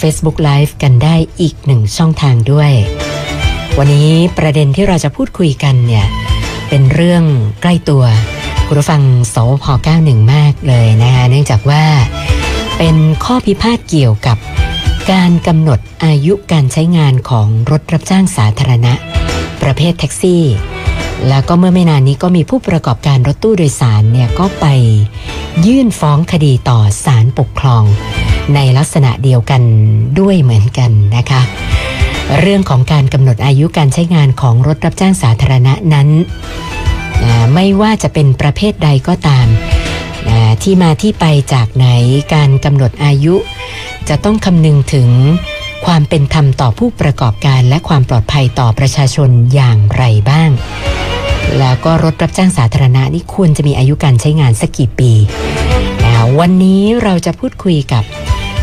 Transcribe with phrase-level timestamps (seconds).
[0.00, 2.72] Facebook Live กันได้อีกหนึ่งช่องทางด้วย
[3.78, 6.06] วันนี้ประเด็นที่เราจะพูดคุยกันเนี่ย
[6.68, 7.22] เป็นเรื่อง
[7.62, 8.04] ใกล้ตัว
[8.66, 9.02] คุณผู้ฟัง
[9.34, 9.64] สพ
[9.98, 11.84] 91 มากเลยนะคะเนื่องจากว่า
[12.78, 14.36] เป็นข้อพิพาทเกี่ยวกับ
[15.12, 18.92] การกำหนดอายุการใช้งานของรถรับจ้างสาธารณะ
[19.62, 20.44] ประเภทแท็กซี่
[21.28, 24.66] แล้วก็เมื่อไม่นานนี้ก็มีผู้ประกอบการรถตู้โดยสารเนี่ยก็ไป
[25.66, 27.84] ยื่นฟ้องคดีต่อศาลปกครอง
[28.54, 29.62] ในลักษณะเดียวกัน
[30.20, 31.42] ด้วยเหมือนกันนะคะ
[32.40, 36.08] เรื่องของการกำหนดอายุการใช้งานของรถรับจ้างสาธารณะนั้น
[37.54, 39.46] ไม่ว่าจะเป็นประเภทใดก็ตาม
[40.62, 41.86] ที่มาที่ไปจากไหน
[42.34, 43.34] การกำหนดอายุ
[44.08, 45.08] จะต้องคำนึงถึง
[45.86, 50.50] ความเป็นธรรมต่อผู้ประกอบการและความปลอดภัยต่อประชาชนอย่างไรบ้าง
[51.58, 55.12] แล้วก็รถรับจ้างสาธารณะนี่ควรจะมีอายุการใช้งานสักกี่ปี
[56.40, 58.04] วันนี้เราจะพูดคุยกับ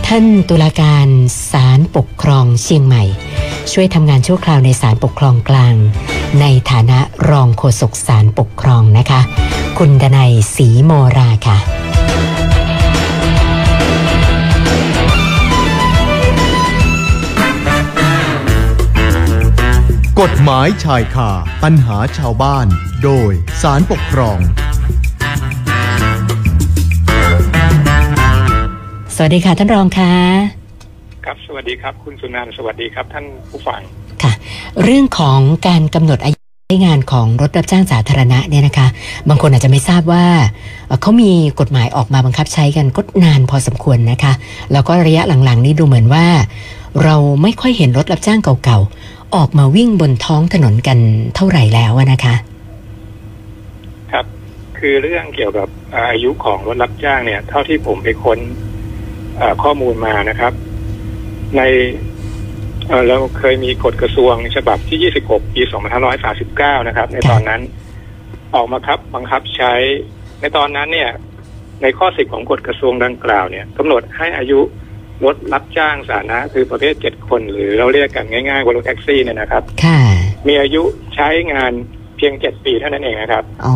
[0.08, 1.08] ท่านตุลาการ
[1.52, 3.04] ศาลปกครองเชียงใหม่
[3.72, 5.76] ช่วยทำงานชั่วคราวในศาลปกครองกลาง
[6.42, 9.22] ในฐานะรองโฆษกศาลปกครองนะคะ
[9.78, 11.58] คุณดนัยศรีโมราค่ะ
[20.22, 21.32] กฎหมายชายคา
[21.64, 22.68] ปัญหาชาวบ้าน
[23.04, 24.40] โดยสารปกครอง
[29.16, 30.12] สวัสดีค่ะ ท่านรองค่ะ
[31.26, 33.82] ครับสวัสดีครับ คุณสุนันท์สวัสดีครับ ท่านผู้ฟัง
[34.24, 34.34] ค่ะ
[34.84, 38.88] เรื่องของการกำหนดอายุใช้งานของรถรับจ้างสาธารณะเนี่ยนะคะ
[39.30, 40.26] บางคนอาจจะไม่ทราบว่า
[41.02, 44.34] เขามีกฎหมายออกมาบังคับใช้กันก็นานพอสมควรนะคะ
[44.72, 46.26] แล้วก็ระยะหลังๆ นี้ดูเหมือนว่า
[47.04, 50.98] เราไม่ค่อยเห็นรถรับจ้างเก่าๆออกมาวิ่งบนท้องถนนกัน
[51.36, 52.36] เท่าไหร่แล้วนะคะ
[54.12, 54.26] ครับ
[54.80, 58.40] คือเรื่องเกี่ยวกับอายุของรถรับจ้างเนี่ย เท่าที่ผมไปค้น
[59.64, 60.54] ข้อมูลมานะครับ
[61.58, 61.62] ใน
[63.08, 65.62] เราเคยมีกฎกระทรวงฉบับที่ 26 ปี
[66.24, 67.62] 2539 นะครับ ในตอนนั้น
[68.56, 69.74] ออกมาครับบังคับใช้
[70.42, 71.10] ในตอนนั้นเนี่ย
[71.82, 74.60] ในข้อสิบของกฎกระทรวงดังกล่าวเนี่ยกำหนดให้อายุ
[75.26, 79.64] รถรับจ้างสาธารณะคือประเภทเจ็ดคน หรือเราเรียกกันง่ายๆว่ารถแท็กซี่เนี่ยนะครับ
[80.48, 80.84] มีอายุ
[81.16, 81.72] ใช้งาน
[82.18, 83.76] เพียงเจ็ดปีเท่านั้นเองนะครับอ๋อ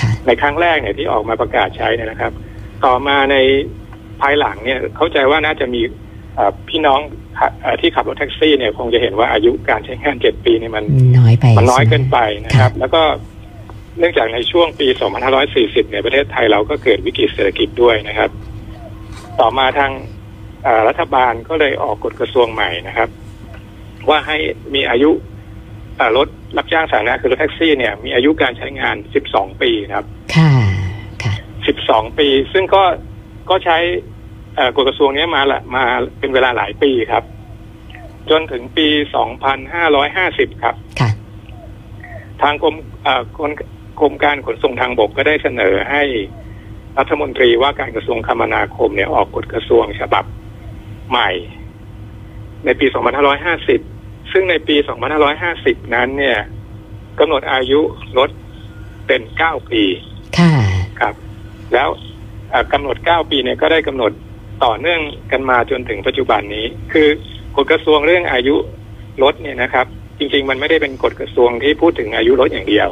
[0.00, 2.32] ค่ะในครั้งแรกเนี่ยที่ออกมาประกาศใช้เนี่ยนะครับ
[2.84, 3.36] ต่อมาใน
[4.22, 5.80] ภายหลังเนี่ยเข้าใจว่าน่าจะมี
[6.68, 7.00] พี่น้อง
[7.80, 10.84] ที่ขับรถแท็กซี่เนี่ยคงจะเห็นว่าอายุการใช้งานเจ็ดปีเนี่ยมัน
[11.18, 13.02] น้อยไปมันน้อยเกินไปนะครับ แล้วก็
[13.98, 14.88] เนื่องจากในช่วงปี
[15.38, 18.30] 2540 เนี่ยประเทศไทยเราก็เกิดวิกฤตเศรษฐกิจด้วยนะครับ
[19.40, 19.92] ต่อมาทาง
[20.88, 23.08] รัฐบาลก็เลยออกกฎกระทรวงใหม่นะครับ
[24.08, 24.38] ว่าให้
[24.74, 25.10] มีอายุ
[26.16, 28.96] รถรับจ้างสาธารณะคือรถแท็กซี่เนี่ยมีอายุการใช้งาน
[29.28, 30.04] 12 ปีครับ
[30.36, 30.52] ค่ะ
[31.22, 31.34] ค่ะ
[31.76, 32.82] 12 ปี ซึ่งก็
[33.50, 33.78] ก็ใช้
[34.76, 35.84] กฎกระทรวงนี้มาละมา
[36.18, 37.24] เป็นเวลาหลายปีครับ
[38.30, 38.88] จนถึงปี
[39.74, 40.74] 2550 ครับ
[42.42, 42.76] ทางกรม
[44.00, 46.02] กรมการขนส่งทางบกก็ได้เสนอให้
[46.98, 50.24] รัฐมนตรีว่าการกระทรวงคมนาคมเนี่ยออกกฎกระทรวงฉบับ
[51.10, 51.30] ใหม่
[52.64, 52.86] ในปี
[53.58, 54.76] 2550 ซึ่งในปี
[55.34, 56.38] 2550 นั้น เนี่ย
[57.18, 57.80] กำหนดอายุ
[58.18, 58.30] รถ
[59.06, 59.84] เป็น 9 ปี
[60.38, 60.52] ค่ะ
[61.00, 61.14] ครับ
[61.74, 61.88] แล้ว
[62.72, 64.12] กำหนด 9 ปีเนี่ยก็ได้กำหนด
[64.64, 65.00] ต่อเนื่อง
[65.32, 67.08] กันมาจนถึงปัจจุบันนี้ คือ
[67.56, 68.56] กฎกระทรวงเรื่องอายุ
[69.22, 69.86] รถเนี่ยนะครับ
[70.18, 72.88] จริง ๆ มันไม่ได้เป็นกฎกระทรวงที่พูดถึงอายุรถอย่างเดียว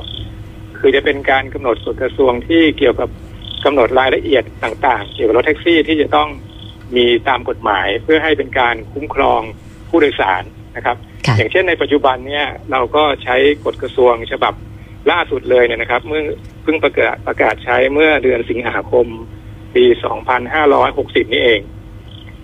[0.78, 3.08] คือจะเป็นการกำหนดกฎกระทรวงที่เกี่ยวกับ
[3.64, 6.28] กำหนดรายละเอียดต่าง ๆ เกี่ยวกับรถแท็กซี่ที่จะต้อง
[6.96, 9.40] มีตามกฎหมายเพื่อให้เป็นการคุ้มครอง
[9.88, 10.42] ผู้โดยสาร
[10.76, 10.96] นะครับ
[11.36, 14.54] อย่างเช่นในปัจจุบันเนี่ยเราก็ใช้กฎกระทรวงฉบับ
[15.10, 16.22] ล่าสุดเลยเนี่ยนะครับ เมื่อ
[16.62, 19.06] เพิ่งประกาศประกาศใช้เมื่อเดือนสิงหาคม
[19.76, 19.84] ปี
[20.58, 21.60] 2560 นี่เอง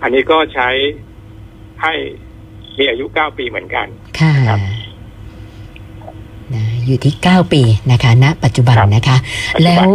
[0.01, 0.69] อันนี้ก็ใช้
[1.83, 1.93] ให้
[2.77, 3.87] มีอายุ 9 ปีเหมือนกัน
[4.19, 4.33] ค่ะ
[6.87, 7.61] อยู่ที่ 9 ปี
[7.91, 9.17] นะคะณปัจจุบันนะคะ
[9.63, 9.87] แล้ว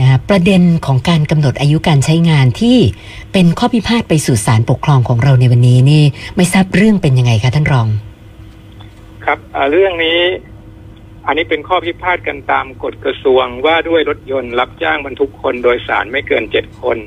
[0.00, 2.78] นะประเด็นของการกำหนดอายุการใช้งานที่
[3.32, 6.02] เป็นข้อพิพาทไปสู่ศาลปกครองของเราในวันนี้นี่
[6.36, 7.88] ไม่ทราบเรื่องเป็นยังไงคะท่านรอง
[9.24, 9.38] ครับ
[9.72, 10.18] เรื่องนี้
[11.28, 16.98] อันนี้เป็นข้อพิพาทกันตามกฎกระทรวงว่าด้วยรถยนต์รับจ้างบรรทุกคนโดยสารไม่เกินเจ็ดคน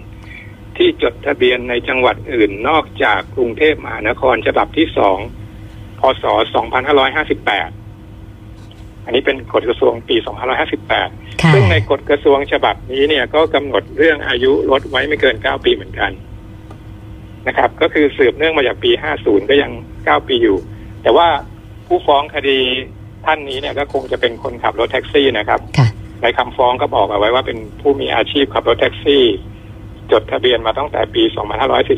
[0.78, 5.18] ที่จดทะเบียนในจังหวัดอื่นนอกจากกรุงเทพมหานครฉบับที่สอง
[6.00, 6.24] พศ
[7.86, 10.16] 2558 อันนี้เป็นกฎกระทรวงปี
[10.86, 16.12] 2558 ซึ่งในกฎกระทรวงฉบับนี้เนี่ยก็กำหนดเรื่องอายุรถไว้ไม่เกิน 9 ปีเหมือนกัน
[17.48, 20.58] นะครับ ก็คือสืบเนื่องมาจากปี 50 ก็ยัง 9 ปีอยู่
[21.04, 21.28] แต่ว่า
[21.88, 22.60] ผู้ฟ้องคดี
[23.26, 25.60] ท่านนี้เนี่ยก็คงจะเป็นคนขับรถแท็กซี่นะครับ
[26.22, 29.24] ในคำฟ้องก็บอกเอาไว้ว่าเป็นผู้มีอาชีพขับรถแท็กซี่
[30.12, 31.24] จดทะเบียนมาตั้งแต่ปี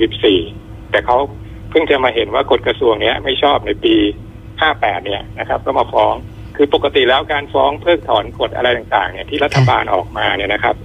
[0.07, 1.17] 2544 แต่เขา
[1.69, 3.95] เพิ่งจะมาเห็นว่ากฎกระทรวงเนี้ยไม่ชอบในปี
[4.49, 6.13] 58 เนี่ยนะครับ ก็มาฟ้อง
[6.55, 10.75] คือปกติแล้วการฟ้องเพิกถอนกฎอะไรต่างๆเนี่ยที่รัฐบาลออกมาเนี่ยนะครับ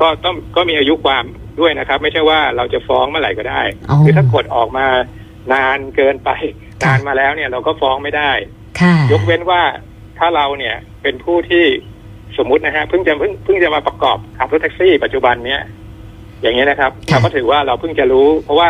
[0.00, 1.24] ก็ต้องก็มีอายุความ
[1.60, 4.86] ด้วยนะครับ ไม่ใช่ว่าเราจะฟ้องเมื่อไหร่ก็ได้ อ๋อ คือถ้ากฎออกมา
[5.52, 6.30] นานเกินไป
[6.82, 8.57] ค่ะนานมาแล้วเนี่ยเราก็ฟ้องไม่ได้ค่ะ
[9.12, 9.62] ยกเว้นว่า
[10.18, 11.64] ถ้าเราเนี่ยเป็นผู้ที่
[12.38, 15.62] สมมุตินะฮะเพิ่งจะเพิ่งเพิ่งจะมาประกอบขับรถแท็กซี่ ปัจจุบันเนี้ย
[16.42, 18.68] อย่างเงี้ยนะครับค่ะเราก็ถือว่าเราเพิ่งจะรู้ เพราะว่า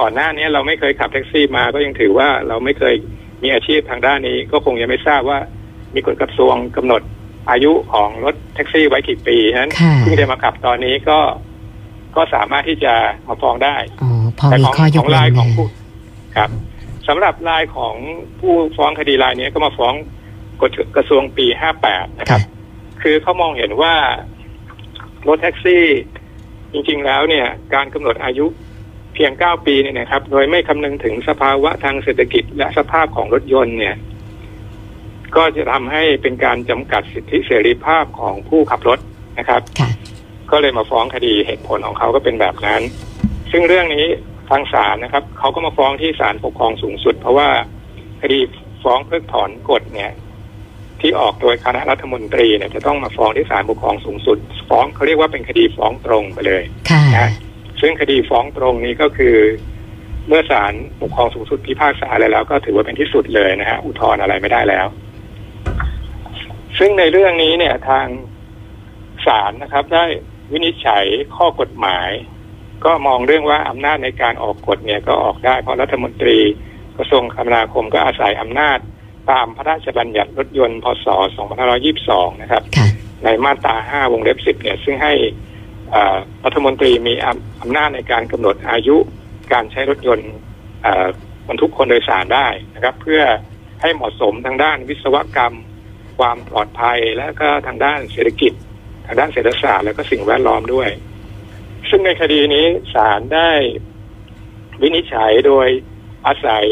[0.00, 2.94] ก่อนหน้านี้เราไม่เคยขับแท็กซี่มาก็ยังถือว่าเราไม่เคย
[3.42, 5.38] มีอาชีพทางด้านนี้ ก็คงยังไม่ทราบว่า
[5.94, 7.02] มีกฎกระทรวงกำหนด
[7.50, 11.18] อายุของรถแท็กซี่ไว้กี่ปีฉะนั้นค่ะเพิ่งจะมาขับตอนนี้ก็
[12.16, 12.94] ก็สามารถที่จะ
[13.28, 15.68] มาฟ้องได้อ๋อพอแต่มีของข้อยขกองเว้รายนของนะผู้
[16.36, 16.50] ครับ
[17.12, 17.94] สำหรับรายของ
[18.40, 19.94] ผู้ฟ้องคดีรายนี้ก็มาฟ้อง
[20.60, 21.46] กฎกระทรวงปี
[21.82, 22.40] 58นะครับ
[23.02, 23.94] คือเขามองเห็นว่า
[25.28, 25.84] รถแท็กซี่
[26.72, 28.46] จริงๆแล้วเนี่ย การกำหนดอายุ
[29.14, 33.96] เพียง9ปีเนี่ยนะครับ โดยไม่คำนึงถึงสภาวะทางเศรษฐกิจ และสภาพของรถยนต์เนี่ย
[35.36, 38.98] ก็จะทำให้เป็นการจำกัดสิทธิเสรีภาพของผู้ขับรถ
[39.38, 39.90] นะครับค่ะ
[40.50, 42.82] ก็เลยมาฟ้องคดีเหตุผลของเขาก็เป็นแบบนั้น
[43.52, 44.06] ซึ่งเรื่องนี้
[44.50, 47.48] ทางศาลนะครับเขาก็มาฟ้องที่ศาลปกครองสูงสุด เพราะว่า
[48.22, 48.38] คดี
[48.82, 50.12] ฟ้องเพิกถอนกฎเนี่ย
[51.00, 54.38] ที่ออกโดยคณะรัฐมนตรีเนี่ยจะต้องมาฟ้องที่ศาลปกครองสูงสุด
[54.68, 57.30] ฟ้องเขาเรียกว่าเป็นคดีฟ้องตรงไปเลยค่ะนะ
[57.80, 59.36] ซึ่งคดีฟ้องตรงนี้ก็คือ
[60.28, 64.86] เมื่อศาลปกครองสูงสุดพิพากษาอะไรแล้ว ก็ถือว่าเป็นที่สุดเลยนะฮะอุทธรณ์อะไรไม่ได้แล้ว
[66.78, 68.06] ซึ่งในเรื่องนี้เนี่ยทาง
[69.26, 70.04] ศาลนะครับ ได้
[70.52, 71.04] วินิจฉัย
[71.36, 72.08] ข้อกฎหมาย
[72.84, 76.38] ก็มองเรื่องว่าอำนาจในการออกกฎเนี่ยก็ออกได้ เพราะรัฐมนตรี
[76.96, 78.78] กระทรวงคมนาคมก็อาศัยอำนาจ
[79.30, 81.06] ตามพระราชบัญญัติรถยนต์พศ
[81.74, 82.86] 2522 นะครับค่ะ
[83.24, 85.12] ในมาตรา 5 วงเล็บ 10 เนี่ย ซึ่งให้
[85.94, 88.96] อ่ารัฐมนตรีมีอำอำนาจในการกำหนดอายุ
[89.52, 90.30] การใช้รถยนต์
[90.86, 91.06] อ่า
[91.48, 93.22] บรรทุกคนโดยสารได้นะครับ เพื่อ
[93.80, 95.54] ให้เหมาะสมทางด้านวิศวกรรม
[96.18, 98.52] ความปลอดภัยและก็ทางด้านเศรษฐกิจ
[99.06, 100.88] ทางด้านเศรษฐศาสตร์และก็สิ่งแวดล้อมด้วย
[101.88, 103.50] ซึ่งในคดีนี้ศาลได้
[104.82, 105.66] วินิจฉัยโดย
[106.26, 106.66] อาศัย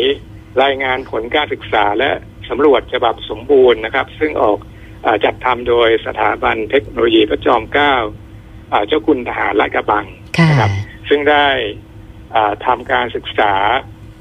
[0.63, 2.11] รายงานผลการศึกษาและ
[2.49, 4.59] สำรวจฉบับสมบูรณ์นะครับ ซึ่งออก
[5.07, 7.95] อาจัดทำโดยสถาบันเทคโนโลยีพระจอมเกล้า
[8.73, 10.07] อ่าเจ้าคุณทหารลาดกระบัง
[10.39, 10.71] ค่ะนะครับ
[11.09, 11.47] ซึ่งได้
[12.35, 13.55] อ่าทำการศึกษา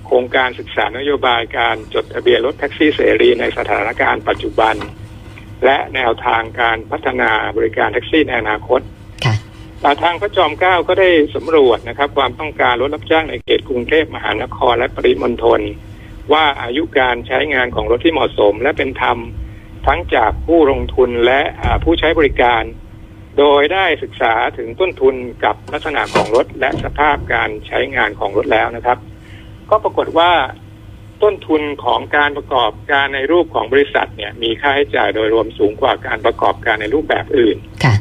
[0.05, 4.75] โครงการศึกษานโยบายการจดทะเบียนรถแท็กซี่เสรีในสถานการณ์ปัจจุบัน
[5.65, 8.96] และแนวทางการพัฒนาบริการแท็กซี่ในอนาคตค่ะอ่า
[10.03, 15.61] ทางพระจอมเกล้าก็ได้สำรวจนะครับ ความต้องการรถรับจ้างในเขตกรุงเทพมหานครและปริมณฑล
[16.33, 19.17] ว่าอายุการใช้งานของรถที่เหมาะสม และเป็นธรรม
[19.87, 21.41] ทั้งจากผู้ลงทุนและ
[21.83, 22.63] ผู้ใช้บริการ
[23.37, 28.97] โดยได้ศึกษาถึงต้นทุนกับลักษณะของรถและสภาพการใช้งานของรถแล้วนะครับ
[29.69, 30.31] ก็ปรากฏว่า
[31.23, 37.95] ต้นทุนของการประกอบการในรูปของบริษัทเนี่ยมีค่าใช้จ่ายโดยรวมสูงกว่าการประกอบการในรูปแบบอื่น ค่ะ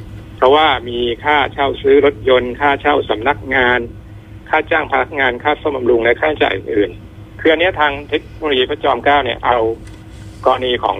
[0.46, 3.80] ราะว่ามีค่าเช่าซื้อรถยนต์ ค่าเช่าสำนักงาน
[4.48, 9.58] ค่าจ้างพนักงานค่าซ่อมบำรุงและค่าใช้จ่ายอื่นๆคืออันเนี้ยทางเทคโนโลยีพระจอมเกล้าเนี่ยเอา
[10.46, 10.96] กรณีของ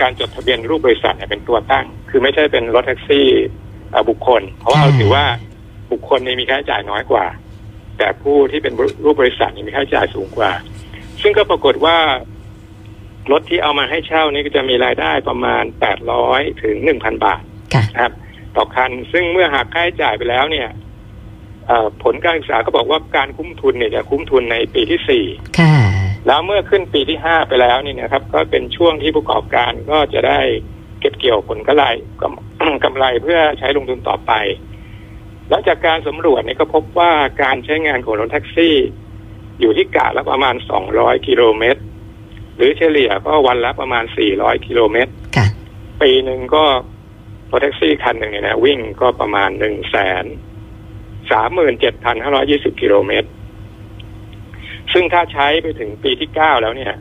[0.00, 3.26] การจดทะเบียนรูปบริษัทเนี่ยเป็นตัวตั้ง คือไม่ใช่เป็นรถแท็กซี่
[3.90, 5.24] เอ่อบุคคล เพราะว่าเราถือว่า
[5.92, 7.26] บุคคลเนี่ยมีค่าใช้จ่ายน้อยกว่า
[7.98, 8.74] แต่ผู้ที่เป็น
[9.04, 10.52] รูปบริษัทเนี่ยมีค่าใช้จ่ายสูงกว่า
[11.22, 11.98] ซึ่งก็ปรากฏว่า
[13.32, 15.64] รถที่เอามาให้เช่านี่ก็จะมีรายได้ประมาณ
[16.12, 17.42] 800ถึง1,000บาท
[17.74, 18.12] ค่ะนะครับ
[18.58, 20.68] ต่อคัน ซึ่งเมื่อหักค่าใช้จ่ายไปแล้วเนี่ย
[21.66, 25.24] เอ่อผลการศึกษาก็บอกว่าการคุ้มทุนเนี่ยจะคุ้มทุนในปีที่สี่
[25.58, 25.74] ค่ะ
[26.26, 30.40] แล้วเมื่อขึ้นปีที่ห้าไปแล้วนี่นะครับ ก็เป็นช่วงที่ผู้ประกอบการก็จะได้
[31.00, 31.84] เก็บเกี่ยวผลกำไร
[32.22, 34.32] กำกำไรเพื่อใช้ลงทุนต่อไป
[35.48, 37.12] แล้วจากการสำรวจเนี่ยก็พบว่า
[37.42, 38.74] การใช้งานของรถแท็กซี่
[39.60, 40.54] อยู่ที่กะละประมาณ
[40.90, 41.80] 200 กิโลเมตร
[42.56, 45.46] หรือเฉลี่ยก็วันละประมาณ 400 กิโลเมตรค่ะ
[46.02, 46.64] ปีหนึ่งก็
[47.50, 50.24] รถแท็กซี่คันหนึ่งเนี่ยนะวิ่งก็ประมาณหนึ่งแสน
[51.30, 53.28] สามหมื่นเจ็ดพันห้าร้อยี่สิบกิโลเมตร
[54.92, 56.94] ซึ่งถ้าใช้ไปถึงปีที่เก้าแล้วเนี่ย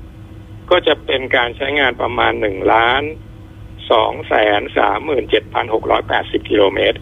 [0.69, 3.03] ก็จะเป็นการใช้งานประมาณหนึ่งล้าน
[3.91, 6.97] สองแสนสามหมื่นเจ็ดพันหกร้อยแปดสิบกิโลเมตร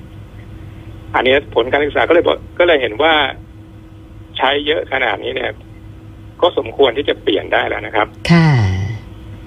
[1.15, 3.13] อันนี้ผลการศึกษาก็เลยบอกก็เลยเห็นว่า
[4.37, 5.51] ใช้เยอะขนาดนี้เนี่ย
[6.41, 8.49] ก็สมควรที่จะเปลี่ยนได้แล้วนะครับ ค่ะ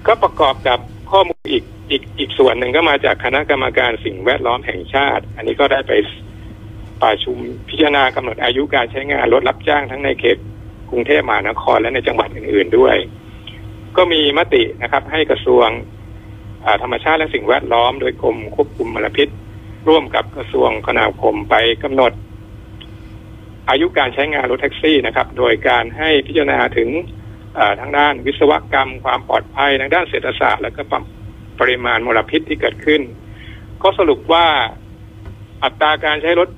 [0.07, 0.79] ก็ประกอบกับ
[1.11, 5.93] ข้อมูลอีกอีกอีกส่วนหนึ่งก็มาจากคณะกรรมการสิ่งแวดล้อมแห่งชาติ อันนี้ก็ได้ไป
[7.03, 7.37] ประชุม
[7.69, 10.39] พิจารณากำหนดอายุการใช้งานรถรับจ้างทั้งในเขต
[10.91, 12.97] กรุงเทพมหานครและในจังหวัดอื่น ๆด้วย
[13.97, 15.69] ก็มีมตินะครับ ให้กระทรวง
[16.83, 19.29] ธรรมชาติและสิ่งแวดล้อม โดยกรมควบคุมมลพิษ
[19.89, 22.13] ร่วมกับกระทรวงคมนาคมไปกำหนด
[23.71, 26.89] อายุการใช้งานรถแท็กซี่นะครับ โดยการให้พิจารณาถึง
[27.81, 30.83] ทางด้านวิศวกรรม ความปลอดภัยทางด้านเศรษฐศาสตร์ และก็
[31.61, 33.03] ปริมาณมลพิษที่เกิดขึ้น
[33.83, 34.47] ก็สรุปว่า
[35.65, 36.49] อัตราการใช้รถ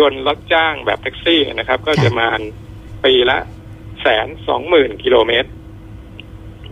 [0.00, 2.28] ยนต์รับจ้างแบบแท็กซี่นะครับ ก็จะมา
[3.04, 3.38] ปีละ
[4.02, 5.48] แสนสองหมื่นกิโลเมตร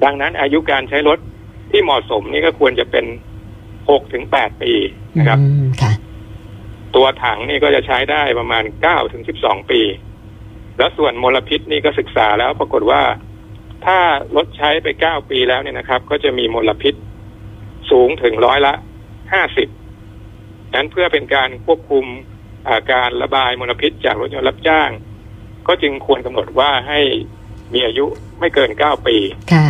[0.04, 1.18] ดังนั้นอายุการใช้รถ
[1.70, 3.04] ที่เหมาะสมนี่ก็ควรจะเป็น
[3.90, 4.72] หกถึงแปดปี
[5.18, 5.38] นะครับ
[6.96, 9.80] ตัวถังนี่ก็จะใช้ได้ประมาณเก้าถึงสิบสองปี
[10.78, 13.02] แล้วส่วนมลพิษนี่ก็ศึกษาแล้วปรากฏว่า
[13.84, 13.98] ถ้า
[14.36, 16.94] รถใช้ไปเก้าปีแล้วเนี่ยนะครับ ก็จะมีมลพิษ
[17.90, 18.74] สูงถึงร้อยละ
[19.32, 19.68] ห้าสิบ
[20.74, 22.04] นั้นเพื่อเป็นการควบคุม
[22.92, 24.90] การระบายมลพิษจากรถยนต์รับจ้าง
[25.66, 27.00] ก็จึงควรกำหนดว่าให้
[27.74, 28.06] มีอายุ
[28.38, 29.16] ไม่เกินเก้าปี
[29.54, 29.68] ค่ะ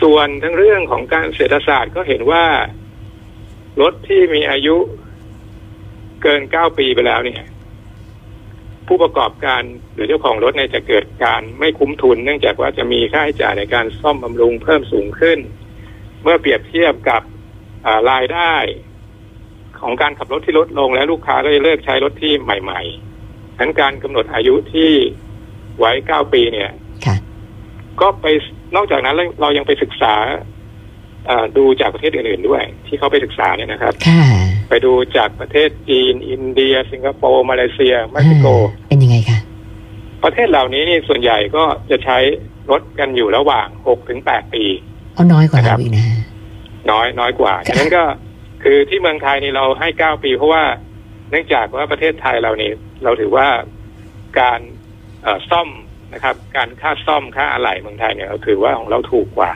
[0.00, 2.44] ส่วนทั้งเรื่องของการเศรษฐศาสตร์ก็เห็นว่า
[3.80, 4.76] รถที่มีอายุ
[6.22, 7.42] เกินเก้าปีไปแล้วเนี่ย
[8.88, 9.62] ผู้ประกอบการ
[9.94, 15.38] หรือเจ้าของรถเนี่ยจะเกิดการไม่คุ้มทุน เนื่องจากว่าจะมีค่าใช้จ่ายในการซ่อมบำรุงเพิ่มสูงขึ้น
[16.22, 17.22] เมื่อเปรียบเทียบกับ
[18.10, 18.54] รายได้
[19.80, 24.92] ของการขับรถที่ลดลงแล้วลูกค้าก็จะเลิกใช้รถที่ใหม่ๆทั้นการกำหนดอายุที่
[25.78, 26.70] ไว้เก้าปีเนี่ย
[28.00, 28.26] ก็ไป
[28.76, 30.14] นอกจากนั้นเรายังไปศึกษา
[31.56, 33.92] ดูจากประเทศอื่นๆด้วย ที่เขาไปศึกษาเนี่ยนะครับ
[34.68, 38.46] ไปดูจากประเทศจีน อินเดีย สิงคโปร์ มาเลเซีย เม็กซิโก
[38.88, 39.38] เป็นยังไงคะ
[40.24, 42.18] ประเทศเหล่านี้นี่ส่วนใหญ่ก็จะใช้
[42.70, 44.64] รถกันอยู่ระหว่างหกถึงแปดปี
[45.14, 46.06] เอาน้อยกว่าเราอีกนะ
[46.90, 48.02] น้อยน้อยกว่าฉะนั้นก็
[48.62, 50.64] คือที่เมืองไทยนี่เราให้เก้าปี เพราะว่า
[51.30, 52.70] เนื่องจากว่าประเทศไทยเรานี่
[53.04, 53.48] เราถือว่า
[54.40, 54.60] การ
[55.50, 55.68] ซ่อม
[56.14, 59.52] นะครับ การค่าซ่อมค่าอะไหล่เมืองไทยเนี่ยเราถือว่าของเราถูกกว่า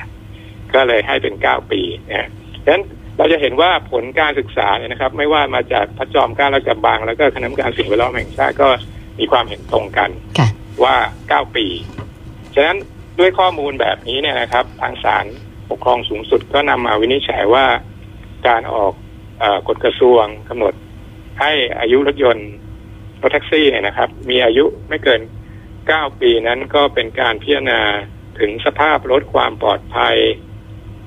[0.74, 2.28] ก็เลยให้เป็นเก้าปีนะ
[2.64, 2.84] ฉะนั้น
[3.18, 8.68] เราจะเห็นว่าผลการศึกษาเนี่ยนะครับ ไม่ว่ามาจากพระจอมเกล้าและจับบาง แล้วก็คณะกรรมการสิ่งแวดล้อมแห่งชาติก็
[9.18, 10.10] มีความเห็นตรงกัน
[10.84, 10.96] ว่า
[11.28, 11.66] เก้าปี
[12.54, 12.76] ฉะนั้น
[13.18, 15.24] ด้วยข้อมูลแบบนี้เนี่ยนะครับ ทางศาล
[15.70, 17.66] ปกครองสูงสุดก็นำมาวินิจฉัยว่า
[18.48, 18.92] การออก
[19.42, 20.74] อกฎกระทรวงกำหนด
[21.40, 22.50] ให้อายุรถยนต์
[23.22, 25.20] รถแท็กซี่เนี่ยนะครับ มีอายุไม่เกิน
[25.88, 27.80] เก้าปีนั้นก็เป็นการพิจารณา
[28.38, 30.16] ถึงสภาพรถความปลอดภัย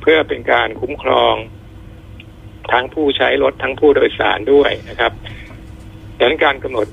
[0.01, 1.35] เพื่อเป็นการคุ้มครอง
[2.71, 5.11] ทั้งผู้ใช้รถทั้งผู้โดยสารด้วยนะครับ
[6.17, 6.87] ดังนั้นการกำหนด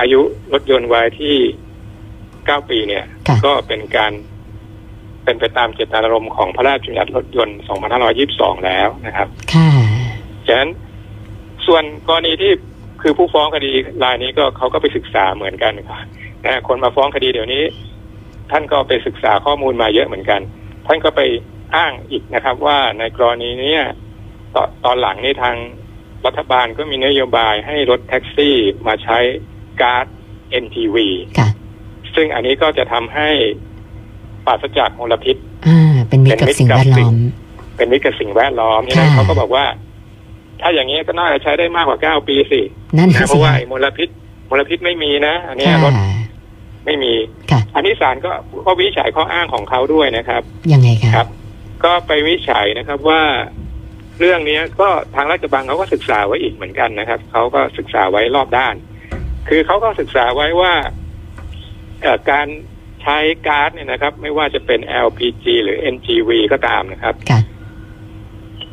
[0.00, 0.20] อายุ
[0.52, 1.36] รถยนต์ไว้ที่
[2.46, 3.04] เก้าปีเนี่ย
[3.44, 4.12] ก็เป็นการ
[5.24, 7.58] เป็นไปตามเจตนารมณ์ของพระราชบัญญัติรถยนต์
[8.12, 9.68] 2522 แล้วนะครับค่ะ
[10.46, 10.70] ฉะนั้น
[11.66, 12.52] ส่วนกรณีที่
[13.02, 13.72] คือผู้ฟ้องคดี
[14.04, 16.00] รายนี้ก็เขาก็ไปศึกษาเหมือนกันค่ะ
[16.44, 17.62] นะคนมาฟ้องคดีเดี๋ยวนี้
[18.50, 20.40] ท่านก็ไปศึกษาข้อมูลมาเยอะเหมือนกัน
[20.86, 21.20] ท่านก็ไป
[21.76, 23.74] อ้างอีกนะครับ ว่าในกรณีนี้
[24.54, 25.56] ตตอนหลังนี้ทาง
[26.26, 29.18] รัฐบาลก็มีนโยบายให้รถแท็กซี่มาใช้
[29.80, 30.06] การ์ด
[30.64, 30.96] NTV
[32.14, 33.28] ซึ่งอันนี้ก็จะทำให้
[34.46, 35.36] ปราศจากมลพิษ
[35.66, 37.14] อ่าเป็นมิตรกับสิ่งแวดล้อม
[37.76, 39.64] เป็นมิตรกับสิ่งแวดล้อมนี่เขาก็บอกว่า
[40.60, 42.60] ถ้าอย่างนี้ก็น่าจะใช้ได้มากกว่าเก้าปีสิ
[42.98, 44.08] นั่นเพราะว่ามลพิษ
[44.50, 45.92] มลพิษไม่มีนะ อันนี้รถ
[46.86, 47.12] ไม่มี
[47.74, 48.30] อันนี้ศาลก็
[48.66, 51.26] ก็วิจัยข้ออ้างของเขาด้วยนะครับ ยังไงครับ
[51.84, 53.22] ก็ไปวิจัยนะครับว่า
[54.20, 58.74] เรื่องนี้ก็ทางราชบังเขาก็ศึกษาไว้อีกเหมือนกันนะครับเขาก็ศึกษาไว้รอบด้าน
[59.48, 60.72] คือเขาก็ศึกษาไว้ว่า
[62.30, 62.46] การ
[63.02, 67.14] ใช้ก๊าซเนี่ยนะครับ ไม่ว่าจะเป็น LPG หรือ NGV ก็ตามนะครับ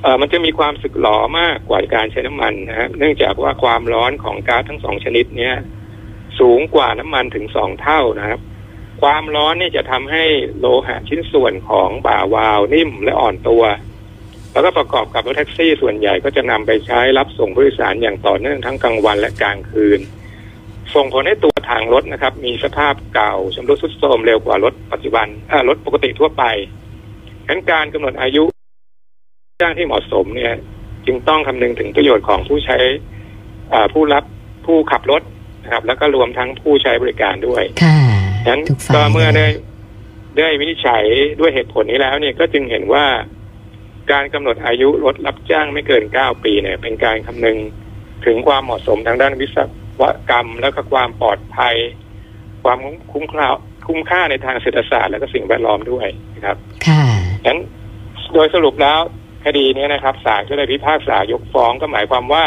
[0.02, 5.56] เอ่อมันจะมีความสึกหลอมากกว่าการใช้น้ำมันนะครับเนื่องจากว่าความร้อนของก๊าซทั้งสองชนิดเนี้ย
[6.40, 8.40] สูงกว่าน้ำมันถึงสองเท่านะครับ
[9.02, 10.24] ความร้อนนี่จะทำให้
[10.60, 13.64] โลหะชิ้นส่วนของบ่าวาลนิ่มและอ่อนตัว
[14.54, 20.00] แล้วก็ประกอบกับรถแท็กซี่ส่วนใหญ่ก็จะนำไปใช้รับส่งผู้โดยสารอย่างต่อเนื่องทั้งกลางวันและกลางคืน
[20.96, 25.28] ส่งผลให้ตัวถังรถนะครับ มีสภาพเก่าชำรุดทรุดโทรมเร็วกว่ารถปัจจุบัน
[25.70, 26.44] รถปกติทั่วไป
[27.40, 28.44] ดังนั้นการกำหนดอายุ
[29.62, 30.54] จ้างที่เหมาะสมเนี่ย
[31.06, 32.78] จึงต้องคำนึงถึงประโยชน์ของผู้ใช้
[33.94, 34.24] ผู้รับ
[34.66, 35.22] ผู้ขับรถ
[35.64, 37.98] นะครับ แล้วก็รวมทั้งผู้ใช้บริการด้วยค่ะ
[38.44, 38.64] ฉะนั้น
[38.96, 39.48] ก็เมื่อได้
[40.38, 41.04] ได้วินิจฉัย
[41.40, 43.06] ด้วยเหตุผลนี้แล้วเนี่ยก็จึงเห็นว่า
[44.12, 47.58] การกำหนดอายุรถรับจ้างไม่เกินเก้าปีเนี่ย เป็นการคำนึง
[48.26, 49.58] ถึงความเหมาะสมทางด้านวิศ
[50.02, 51.76] วกรรม แล้วก็ความปลอดภัย
[52.64, 52.80] ความ
[53.12, 53.48] คุ้มค่า
[53.88, 56.58] คุ้มค่าในทางเศรษฐศาสตร์ และก็สิ่งแวดล้อมด้วยนะครับ
[56.88, 57.04] ค่ะ
[57.44, 57.60] ฉะนั้น
[58.34, 59.00] โดยสรุปแล้ว
[59.46, 62.46] คดีนี้นะครับศาลก็ได้พิพากษายกฟ้องก็หมายความว่า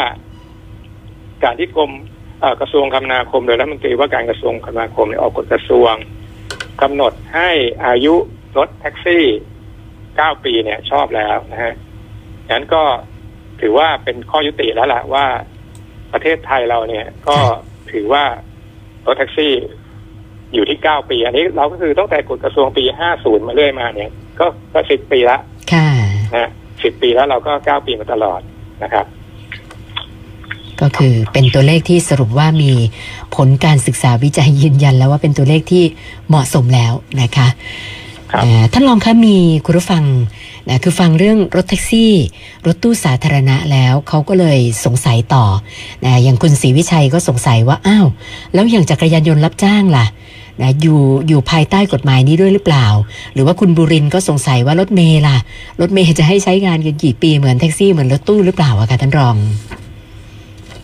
[1.43, 1.91] การที่กรม
[2.61, 5.93] กระทรวงคมนาคมโดยรัฐมนตรีว่าการกระทรวงคมนาคมออกกฎกระทรวง
[6.81, 7.49] กำหนดให้
[7.85, 8.15] อายุ
[8.57, 9.25] รถแท็กซี่
[10.17, 11.73] เก้าปีเนี่ยชอบแล้วนะฮะ
[12.47, 12.83] ฉะนั้นก็
[13.61, 15.25] ถือว่าเป็นข้อยุติแล้วล่ะว่า
[16.13, 17.57] ประเทศไทยเราเนี่ย ก็ค่ะ
[17.91, 18.23] ถือว่า
[19.05, 19.53] รถแท็กซี่
[20.53, 25.37] อยู่ที่เก้าปี อันนี้เราก็คือตั้งแต่กฎกระทรวงปีห้าศูนย์มาเรื่อยมาเนี่ย ก็ก็สิบปีละ
[25.73, 25.87] ค่ะ
[26.35, 26.49] นะ
[26.83, 28.41] สิบปีแล้วเราก็เก้าปีมาตลอด
[28.83, 29.05] นะครับ
[30.81, 32.71] ก็คือเป็นตัวเลขที่สรุปว่ามี
[33.35, 35.83] ผลการศึกษาวิจัยยืนยันแล้วว่าเป็นตัวเลขที่
[36.27, 38.06] เหมาะสมแล้วนะคะครับอ่า
[38.73, 40.03] ท่านรองคะมีคุณผู้ฟัง
[40.69, 42.13] นะคือฟังเรื่องรถแท็กซี่
[42.67, 45.45] รถตู้สาธารณะแล้วเขาก็เลยสงสัยต่อ
[46.05, 48.07] นะอย่างคุณศรีวิชัยก็สงสัยว่าอ้าว
[48.53, 50.05] แล้วอย่างจักรยานยนต์รับจ้างล่ะ
[50.61, 52.85] นะอยู่อยู่ภายใต้กฎหมายนี้ด้วยหรือเปล่า
[53.33, 55.37] หรือว่าคุณบุรินทร์ก็สงสัยว่ารถเมล์ล่ะ
[55.81, 59.35] รถเมล์จะให้ใช้งานกันกี่ปีเหมือนแท็กซี่เหมือนรถตู้หรือเปล่าอะคะท่านรอง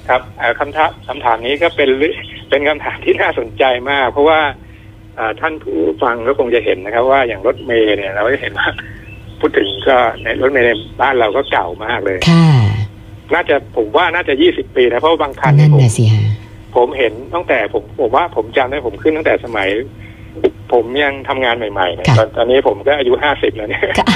[0.07, 2.15] ครับเอ่อคำถามคำถามนี้ก็เป็นเรื่อง
[2.49, 4.53] เป็นคำถามที่น่าสนใจมาก เพราะว่าเอ่อ
[5.41, 8.69] ท่านผู้ฟังก็คงจะเห็นนะครับ ว่าอย่างรถเมล์เนี่ยเราก็เห็นว่า
[9.39, 12.47] พูดถึงก็ในรถเมล์ในบ้านเราก็เก่ามากเลยค่ะ
[13.33, 16.25] น่าจะผมว่าน่าจะยี่สิบปีนะเพราะว่าบางคันนั่เนี่ยนผมน่ะสิฮะ
[16.75, 19.69] ผมเห็นตั้งแต่ผมผมว่าผมจำได้ผมขึ้นตั้งแต่สมัย
[20.71, 24.07] ผมยังทำงานใหม่ๆเนี่ยค่ะตอนตอนนี้ผมก็อายุห้าสิบแล้วเนี่ยค่ะ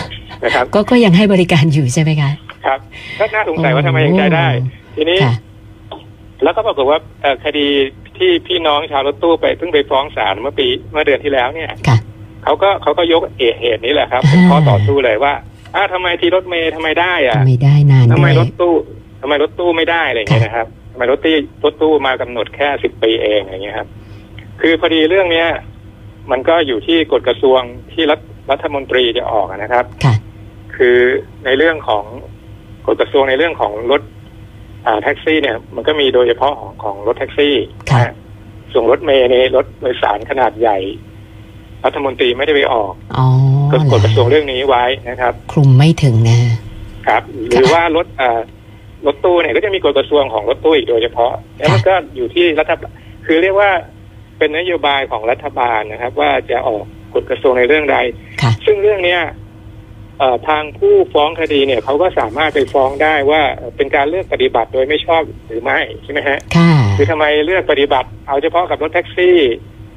[0.43, 2.31] นะครับ ก็ก็ยังให้บริการอยู่ใช่ไหมคะ
[2.65, 2.79] ครับ
[3.19, 4.47] ก็น่าสงสัยว่าทำไมยังใช้ได้
[4.95, 5.35] ทีนี้ค่ะ
[6.43, 7.67] แล้วก็ปรากฏว่าเอ่อคดี
[8.19, 11.97] ที่พี่น้องชาวรถตู้ไปเพิ่งไปฟ้องศาลเมื่อปีเมื่อเดือนที่แล้วเนี่ยค่ะ
[12.43, 15.33] เขาก็เขาก็ยกเอเหตุนี้แหละครับอ่าเป็นข้อต่อสู้เลยว่า
[15.75, 18.73] อ้าวทำไมที่รถเมย์ทำไมได้อะทำไม่ได้นานทำไมด้วยรถตู้
[19.21, 23.87] ทำไมรถตู้ไม่ได้อะไรอย่างเงี้ยนะครับทำไมรถตี้รถตู้มากำหนดแค่สิบปีเองอย่างเงี้ยครับ
[24.61, 25.47] คือพอดีเรื่องเนี้ย
[26.31, 27.61] มันก็อยู่ที่กฎกระทรวง
[27.93, 28.19] ที่รัฐ
[28.51, 30.15] รัฐมนตรีจะออกอะนะครับค่ะ
[30.75, 30.97] คือ
[31.45, 32.03] ในเรื่องของ
[32.87, 34.16] กฎกระทรวงในเรื่องของรถอ่า
[35.03, 37.55] แท็กซี่เนี่ยมันก็มีโดยเฉพาะของของรถแท็กซี่
[37.91, 38.13] ค่ะนะฮะ
[38.71, 40.77] ส่วนรถเมล์ในรถโดยสารขนาดใหญ่
[41.85, 43.25] รัฐมนตรีไม่ได้ไปออกอ๋อ
[43.91, 46.39] กฎกระทรวงเรื่องนี้ไว้นะครับ คลุมไม่ถึงนะ
[47.07, 48.39] ครับ หรือว่ารถอ่า
[49.05, 52.91] รถตู้เนี่ยก็จะมีกฎกระทรวงของรถตู้อีกโดยเฉพาะ แล้วมันก็อยู่ที่รัฐบาล
[53.25, 53.71] คือเรียกว่า
[54.37, 57.97] เป็นนโยบายของรัฐบาลนะครับ ว่าจะออกกฎกระทรวงในเรื่องใด
[58.41, 59.46] ค่ะซึ่งเรื่องเนี้ยเอ่อ
[60.47, 69.37] ทางผู้ฟ้องคดีเนี่ยเขาก็สามารถไปฟ้องได้ว่าเอ่อเป็นการเลือกปฏิบัติโดยไม่ชอบหรือไม่ใช่ไหมฮะค่ะคือทำไมเลือกปฏิบัติ เอาเฉพาะกับรถแท็กซี่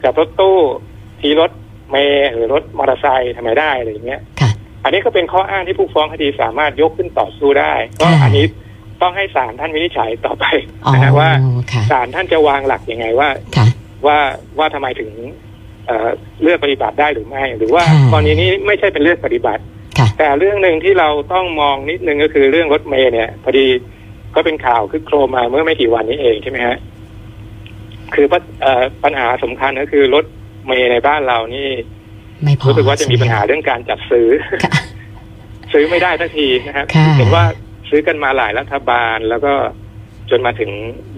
[0.04, 0.58] กับรถตู้
[1.20, 1.50] ทีรถ
[1.90, 4.50] เมล์หรือรถมอเตอร์ไซค์ทำไมได้อะไรอย่างเงี้ยค่ะ
[4.84, 8.46] อันนี้ก็เป็นข้ออ้างที่ผู้ฟ้องคดีสามารถยกขึ้นต่อสู้ได้ก็ค่ะอันนี้
[9.02, 10.44] ต้องให้ศาลท่านวินิจฉัยต่อไป
[10.84, 11.30] อ๋อนะฮะว่า
[11.72, 13.66] ค่ะศาลท่านจะวางหลักยังไงว่าค่ะ
[14.06, 14.18] ว่า
[14.58, 15.10] ว่าทำไมถึง
[15.86, 16.08] เอ่อ
[16.42, 19.79] เลือกปฏิบัติได้หรือไม่ หรือว่าค่ะกรณีนี้ไม่ใช่เป็นเลือกปฏิบัติค่ะ
[20.22, 23.66] แต่เรื่องหนึ่งที่เราต้องมองนิดนึงก็คือเรื่องรถเมย์เนี่ยพอดี
[24.34, 26.76] ก็เป็นข่าวคือโครมมาเมื่อไม่กี่วันนี้เองใช่ไหมฮะ
[28.14, 30.24] คือปัญเอ่อปัญหาสำคัญก็คือรถ
[30.66, 31.68] เมย์ในบ้านเรานี่
[32.42, 34.28] ไม่พอรู้สึกว่าจะมีปัญหาใช่ไเรื่องการจัดซื้อ
[34.64, 34.72] ค่ะ
[35.72, 37.44] ซื้อไม่ได้สักทีนะครับค่ะเห็นว่า
[37.90, 39.52] ซื้อกันมาหลายรัฐบาลแล้วก็
[40.30, 40.70] จนมาถึง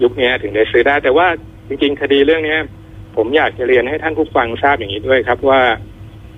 [0.03, 1.27] ยุคนี้ถึงได้ซื้อได้ แต่ว่า
[1.67, 2.59] จริงๆ คดีเรื่องเนี้ย
[3.15, 5.61] ผมอยากจะเรียนให้ท่านผู้ฟังทราบอย่างนี้ด้วยครับว่า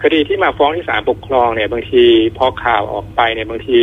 [0.06, 2.04] คดีที่มาฟ้องที่ศาลปกครองเนี่ย บางที
[2.38, 3.78] พอข่าวออกไปเนี่ยบางที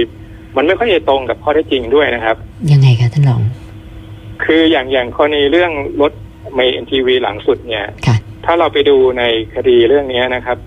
[0.57, 2.37] มันไม่ค่อยจะตรงกับข้อเท็จจริงด้วยนะครับ
[2.73, 3.41] ยังไงคะท่านรอง
[4.45, 6.13] คืออย่างอย่างกรณีเรื่องรถ
[6.55, 10.59] เมย์เอ็นทีวีหลังสุดเนี่ยค่ะถ้าเราไปดูในคดีเรื่องนี้นะครับ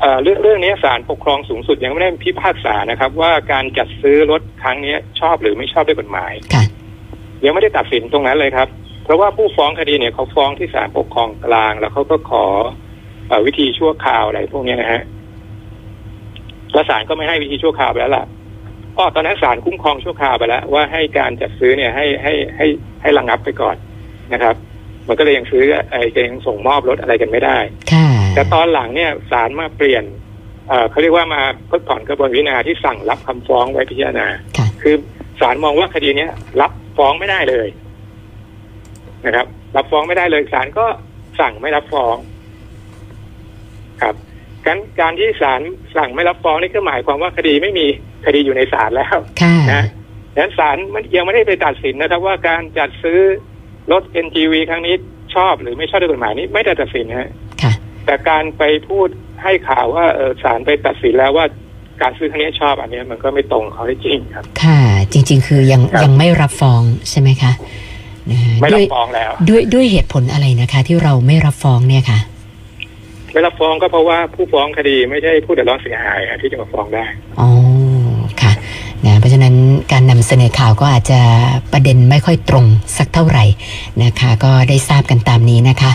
[0.00, 6.64] เอ่อเรื่องเรื่องนี้ศาลปกครองสูงสุดยังไม่ได้พิพากษานะครับ ว่าการจัดซื้อรถครั้งนี้ชอบหรือไม่ชอบด้วยกฎหมายค่ะ
[7.44, 8.68] ยังไม่ได้ตัดสินตรงนั้นเลยครับ
[9.04, 12.87] เพราะว่าผู้ฟ้องคดีเนี่ยเขาฟ้องที่ศาลปกครองกลาง แล้วเขาก็ขอเออ
[13.46, 15.02] วิธีชั่วคราวอะไรพวกเนี้ยนะฮะ
[16.74, 18.26] แล้วศาลก็ไม่ให้วิธีชั่วคราวไปแล้วล่ะ
[18.96, 22.66] ก็ตอนนั้นศาลคุ้มครองชั่วคราวไปแล้ว ว่าให้การจัดซื้อเนี่ยให้ให้ให้
[23.02, 23.76] ให้ระงับไปก่อน
[24.32, 24.54] นะครับ
[25.08, 27.58] มันก็เลยยังซื้อไอ้ยังส่งมอบรถอะไรกันไม่ได้
[27.92, 30.04] ค่ะแต่ตอนหลังเนี่ยศาลมาเปลี่ยน
[30.68, 34.26] เอ่อเขาเรียกว่ามาเพิกถอนกระบวนพิจารณาที่สั่งรับคำฟ้องไว้พิจารณา
[34.58, 34.94] ค่ะคือ
[35.40, 37.68] ศาลมองว่าคดีเนี้ยรับฟ้องไม่ได้เลย
[39.26, 40.86] นะครับ รับฟ้องไม่ได้เลยศาลก็
[41.40, 42.16] สั่งไม่รับฟ้อง
[44.02, 44.14] ครับ
[44.66, 45.60] การการที่ศาล
[45.96, 47.86] สั่งไม่รับฟ้องนี่ก็หมายความว่าคดีไม่มี
[48.26, 49.08] คดีอยู่ในศาลแล้ว
[49.42, 49.84] ค่ะนะ
[50.34, 53.18] ดังนั้นศาลมันยังไม่ได้ไปตัดสินนะครับ ว่าการจัดซื้อ
[53.92, 54.94] รถ NGV ครั้งนี้
[55.34, 57.30] ชอบหรือไม่ชอบด้วยกฎหมายนี้ไม่ได้ตัดสินนะฮะ
[57.62, 57.72] ค่ะ
[58.06, 59.08] แต่การไปพูด
[59.42, 61.46] ให้ข่าวว่าเออศาลไปตัดสินแล้วว่า
[62.02, 64.80] การซื้อครั้งนี้ชอบอันเนี้ยมันก็ไม่ตรงเขาได้จริงครับ ค่ะ
[65.12, 66.80] จริง ๆ คือยังครับยังไม่รับฟ้อง
[67.10, 67.52] ใช่ไหมคะ
[68.30, 72.18] นะฮะไม่ด้รัวยบฟ้องแล้ว ด้วยด้วยเหตุผลอะไรนะคะ ที่เราไม่รับฟ้องเนี่ยค่ะ
[73.38, 77.04] ไม่รับฟ้องก็เพราะว่าผู้ฟ้องคดีไม่ใช่ผู้เดือดร้อนเสียหายอะที่จะมาฟ้องได้
[77.40, 77.48] อ๋อ
[78.42, 78.52] ค่ะ
[79.06, 79.54] นะ เพราะฉะนั้น
[79.92, 81.20] การนำเสนอข่าวก็อาจจะ
[81.72, 82.64] ประเด็นไม่ค่อยตรง
[82.96, 83.44] สักเท่าไหร่
[84.04, 85.92] นะคะ ก็ได้ทราบกันตามนี้นะคะ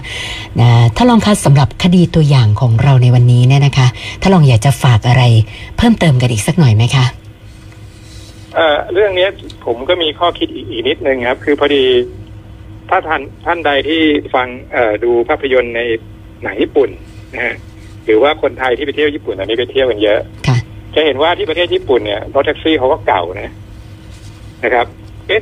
[0.62, 3.88] นะถ้าลองคะสำหรับคดีตัวอย่างของเราในวันนี้เนี่ยนะคะ
[4.22, 5.24] ถ้าลองอยากจะฝากอะไร
[5.78, 7.06] เพิ่มเติมกันอีกสักหน่อยไหมคะ
[8.56, 9.30] เอ่อเรื่องเนี้ย
[9.66, 11.84] ผมก็มีข้อคิดอีกอีกนิดนึงครับ คือพอดี
[12.90, 14.02] ถ้าท่านท่านใดที่
[14.34, 15.82] ฟังเอ่อดูภาพยนตร์ใน
[16.44, 17.12] หนังญี่ปุ่นนะฮะ
[18.06, 20.58] หรือว่าคนไทยที่ไปเที่ยวญี่ปุ่นตอนนี้ไปเที่ยวกันเยอะค่ะ
[20.96, 23.52] จะเห็นว่าที่ประเทศญี่ปุ่นเนี่ยรถแท็กซี่เขาก็เก่านะ
[24.63, 24.88] นะครับ
[25.28, 25.41] เอ๊ะ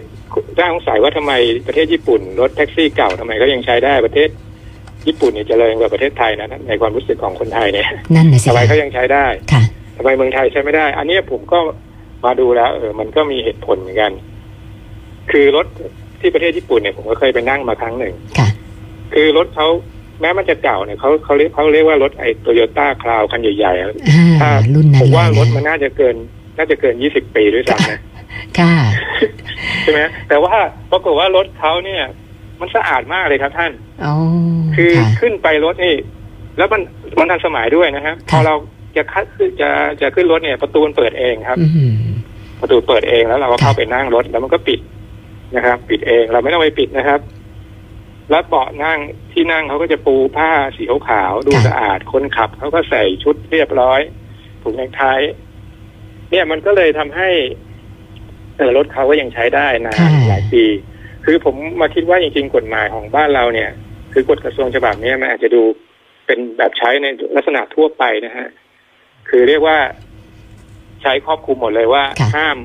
[0.58, 1.34] น่าสงสัยว่าทำไม
[1.68, 4.30] ประเทศญี่ปุ่นรถแท็กซี่เก่าทำไมก็ยังใช้ได้ประเทศ
[5.08, 9.64] ญี่ปุ่นเนี่ยเจริญกว่าประเทศไทยนะในความรู้สึกของคนไทยเนี่ยนั่นน่ะสิทำไมคะเขายังใช้ได้ค่ะ
[9.98, 11.60] ทำไมเมืองไทยใช้ไม่ได้ อันเนี้ยผมก็
[12.26, 14.12] มาดูแล้ว เออมันก็มีเหตุผลเหมือนกัน
[15.32, 15.66] คือรถ
[16.20, 18.48] ที่ประเทศญี่ปุ่นเนี่ยผมก็เคยไปนั่งมาครั้งหนึ่งค่ะ
[19.14, 19.68] คือรถเขา
[20.22, 23.88] แม้มันจะเก่าเนี่ยเขาเขาเรียกเขาเรียกว่ารถไอ้โตโยต้าคลาวคันใหญ่ๆอะ
[24.42, 26.16] อ่ารุ่นนั้ผนมเลว่ายรถนะมันน่าจะเกิน
[26.58, 28.00] น่าจะเกินยี่สิบปีด้วยซ้ำนะ
[28.60, 28.76] ค่ะ
[29.82, 30.54] ใช่ไหมแต่ว่า
[30.92, 32.04] ปรากฏว่ารถเขาเนี่ย
[32.60, 33.72] มันสะอาดมากเลยครับท่าน
[34.06, 34.14] อ๋อ
[34.76, 35.96] คือค่ะขึ้นไปรถนี่
[36.58, 36.82] แล้วมัน
[37.20, 38.56] มันทันสมัยด้วยนะครับพค่ะอเรา
[38.98, 39.24] จะคัด
[39.62, 39.70] จะ
[40.02, 41.94] จะขึ้นรถเนี่ย ประตูมันเปิดเองครับอืม
[42.62, 44.80] ประตูเปิดเองแล้วเราก็ค่ะเข้าไปนั่งรถแล้วมันก็ปิด
[45.56, 47.20] นะครับ ปิดเองเราไม่ต้องไปปิดนะครับ
[48.32, 49.00] แล้วเบาะนั่ง
[49.32, 54.02] ที่นั่งเขาก็จะปูผ้าสีขาวๆดูสะอาดคนขับเขาก็ใส่ชุดเรียบร้อย
[54.62, 55.04] ผูกเนคไท
[56.32, 57.30] เนี่ยมันก็เลยทำให้
[58.58, 60.64] เออรถเขาก็ยังใช้ได้นานหลายปี
[61.26, 63.70] คือผมมาคิดว่าจริงๆกฎหมายของบ้านเราเนี่ย
[64.14, 65.62] คือกฎกระทรวงฉบับเนี้ยมันอาจจะดู
[66.26, 68.48] เป็นแบบใช้ในลักษณะทั่วไปนะฮะ
[69.30, 69.78] คือเรียกว่า
[71.02, 72.58] ใช้ครอบคลุมหมดเลยว่าค่ะห้าม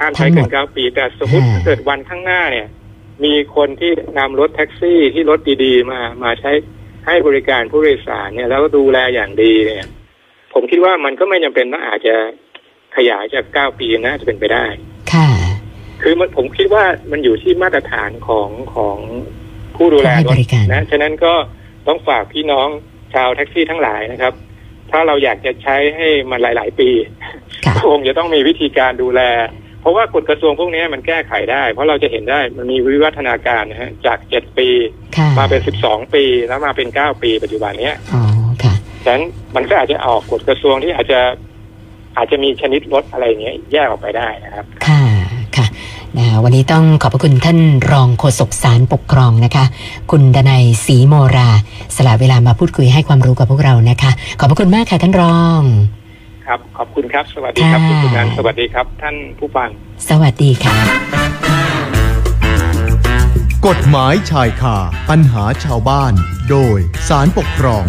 [0.00, 2.66] ห้ามใช้ทั้งหมเกิดนเก้าปี แต่สมมติอ่าถ้าเกิดวันข้างหน้าเนี่ย
[3.24, 6.52] มีคนที่นำรถแท็กซี่ที่รถดีๆ มามาใช้
[7.06, 9.86] ให้บริการผู้โดยสารเนี่ย แล้วก็ดูแลอย่างดีเนี่ย
[10.52, 12.14] ผมคิดว่ามันก็ไม่จำเป็นว่าอาจจะ
[12.96, 14.64] ขยายจากเก้าปีนะจะเป็นไปได้
[15.12, 15.28] ค่ะ
[16.02, 18.98] คือมันผมคิดว่ามันอยู่ที่มาตรฐานของของ
[19.76, 21.32] ผู้ดูแลผู้ให้รบถริการนะฉะนั้นก็
[21.88, 22.68] ต้องฝากพี่น้อง
[23.14, 24.32] ชาวแท็กซี่ทั้งหลายนะครับ
[24.90, 26.90] ถ้าเราอยากจะใช้ให้มันหลาย ๆ ปี
[27.66, 29.20] ค่ะก็คงจะต้องมีวิธีการดูแล
[29.80, 34.68] เพราะว่ากฎกระทรวงพวกนี้มันแก้ไขได้ เพราะเราจะเห็นได้มันมีวิวัฒนาการนะฮะจากเจ็ดปี
[35.16, 38.22] ค่ะมาเป็นสิบสองปีแล้วมาเป็นเก้าปีปัจจุบันเนี้ยอ๋อ
[38.62, 39.24] ค่ะฉะนั้น
[39.56, 41.20] มันก็อาจจะออกกฎกระทรวงที่อาจจะ
[42.16, 45.02] อาจจะมีชนิดรถอะไรอย่างเงี้ยแยกออกไปได้นะครับ ค่ะ
[45.56, 45.66] ค่ะ
[46.18, 47.58] นะวันนี้ต้องขอบพระคุณท่าน
[47.92, 49.64] รองโฆษกสารปกครองนะคะ
[50.10, 51.50] คุณดนัยศรีโมรา
[51.96, 55.62] สละเวลามาพูดคุยให้ความรู้กับพวกเรานะคะ ขอบพระคุณมากค่ะท่านรอง
[56.48, 59.68] ครับ ขอบคุณครับ สวัสดีครับค่ะคุณสุนันท์สวัสดีครับ ท่านผู้ฟัง
[60.08, 60.76] สวัสดีค่ะ
[63.66, 64.76] กฎหมายชายคา
[65.10, 66.12] ปัญหาชาวบ้าน
[66.50, 67.84] โดยสารปกครอง